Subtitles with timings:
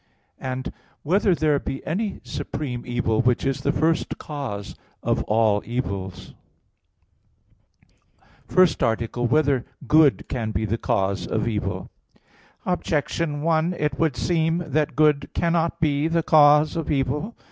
[0.39, 0.63] (3)
[1.03, 6.33] Whether there be any supreme evil, which is the first cause of all evils?_______________________
[8.51, 9.29] FIRST ARTICLE [I, Q.
[9.29, 9.63] 49, Art.
[9.63, 11.91] 1] Whether Good Can Be the Cause of Evil?
[12.65, 17.35] Objection 1: It would seem that good cannot be the cause of evil.